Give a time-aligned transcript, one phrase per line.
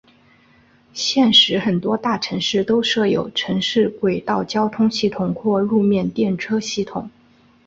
[0.93, 7.07] 现时很多大城市都设有城市轨道交通系统或路面电车系统。